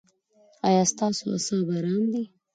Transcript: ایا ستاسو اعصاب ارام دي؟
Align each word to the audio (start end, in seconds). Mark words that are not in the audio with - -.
ایا 0.67 0.83
ستاسو 0.91 1.23
اعصاب 1.33 1.67
ارام 1.77 2.03
دي؟ 2.11 2.23